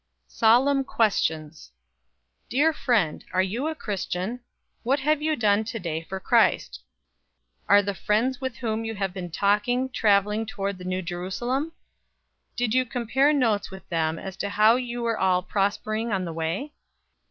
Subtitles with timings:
[0.29, 1.71] SOLEMN QUESTIONS.
[2.49, 4.39] "Dear Friend: Are you a Christian?
[4.81, 6.81] What have you done to day for Christ?
[7.69, 11.73] Are the friends with whom you have been talking traveling toward the New Jerusalem?
[12.55, 16.33] Did you compare notes with them as to how you were all prospering on the
[16.33, 16.73] way?